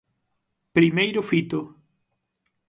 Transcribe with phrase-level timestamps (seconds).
[0.77, 1.59] Primeiro fito.